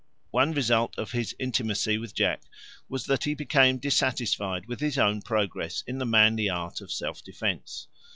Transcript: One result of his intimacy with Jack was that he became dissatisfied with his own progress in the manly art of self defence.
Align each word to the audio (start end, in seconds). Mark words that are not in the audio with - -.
One 0.31 0.51
result 0.53 0.97
of 0.97 1.11
his 1.11 1.35
intimacy 1.37 1.99
with 1.99 2.15
Jack 2.15 2.41
was 2.89 3.05
that 3.05 3.25
he 3.25 3.35
became 3.35 3.77
dissatisfied 3.77 4.65
with 4.65 4.79
his 4.79 4.97
own 4.97 5.21
progress 5.21 5.83
in 5.85 5.99
the 5.99 6.07
manly 6.07 6.49
art 6.49 6.81
of 6.81 6.91
self 6.91 7.23
defence. 7.23 7.87